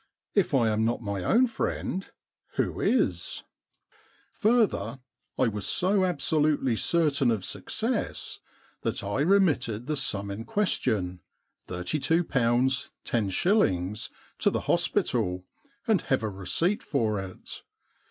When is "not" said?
0.83-1.03